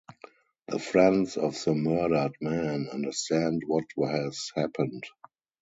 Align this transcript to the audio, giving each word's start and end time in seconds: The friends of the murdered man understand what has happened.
The 0.69 0.79
friends 0.79 1.37
of 1.37 1.63
the 1.63 1.75
murdered 1.75 2.33
man 2.41 2.89
understand 2.91 3.61
what 3.67 3.85
has 3.99 4.49
happened. 4.55 5.03